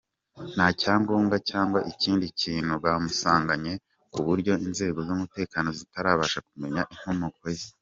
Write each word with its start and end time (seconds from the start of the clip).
Nta 0.55 0.67
cyangombwa 0.81 1.35
cyangwa 1.49 1.79
ikindi 1.91 2.25
kintu 2.41 2.73
bamusanganye 2.83 3.73
kuburyo 4.13 4.53
inzego 4.65 4.99
z’umutekano 5.07 5.69
zitarabasha 5.79 6.39
kumenya 6.47 6.81
inkomoko 6.93 7.43
ye. 7.57 7.67